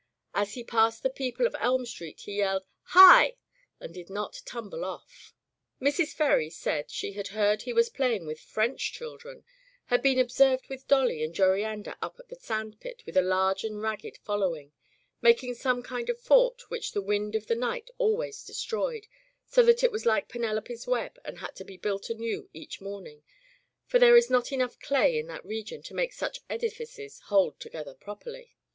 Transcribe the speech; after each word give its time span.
As 0.33 0.55
he 0.55 0.63
passed 0.63 1.03
the 1.03 1.11
people 1.11 1.45
of 1.45 1.55
Elm 1.59 1.85
Street 1.85 2.21
he 2.21 2.37
yelled 2.37 2.65
"Hi!" 2.95 3.35
and 3.79 3.93
did 3.93 4.09
not 4.09 4.41
tum 4.45 4.67
ble 4.67 4.83
off. 4.83 5.35
[261] 5.77 5.77
Digitized 5.77 5.77
by 5.77 5.77
LjOOQ 5.77 5.77
IC 5.77 5.77
Interventions 5.77 6.09
Mrs. 6.09 6.17
Ferry 6.17 6.49
said 6.49 6.89
she 6.89 7.11
had 7.13 7.27
heard 7.27 7.61
he 7.61 7.73
was 7.73 7.89
playing 7.89 8.23
widi 8.25 8.39
French 8.39 8.93
children— 8.93 9.45
^had 9.91 10.01
been 10.01 10.17
observed 10.17 10.67
with 10.69 10.87
Dolly 10.87 11.21
and 11.23 11.35
Joriander 11.35 11.93
up 12.01 12.15
at 12.19 12.29
the 12.29 12.35
sand 12.35 12.79
pit 12.79 13.03
with 13.05 13.15
a 13.15 13.21
large 13.21 13.63
and 13.63 13.79
ragged 13.79 14.17
following, 14.17 14.71
making 15.21 15.53
some 15.53 15.83
kind 15.83 16.09
of 16.09 16.19
fort 16.19 16.63
which 16.71 16.93
the 16.93 17.01
wind 17.03 17.35
of 17.35 17.45
the 17.45 17.53
night 17.53 17.91
always 17.99 18.43
destroyed, 18.43 19.05
so 19.45 19.61
that 19.61 19.83
it 19.83 19.91
was 19.91 20.07
like 20.07 20.27
Penelope's 20.27 20.87
web 20.87 21.19
and 21.23 21.37
had 21.37 21.55
to 21.57 21.63
be 21.63 21.77
built 21.77 22.09
anew 22.09 22.49
each 22.53 22.81
morning, 22.81 23.21
for 23.85 23.99
there 23.99 24.17
is 24.17 24.31
not 24.31 24.51
enough 24.51 24.79
clay 24.79 25.19
in 25.19 25.27
that 25.27 25.45
region 25.45 25.83
to 25.83 25.93
make 25.93 26.11
such 26.11 26.39
edifices 26.49 27.19
hold 27.25 27.59
to 27.59 27.69
gether 27.69 27.93
properly. 27.93 28.55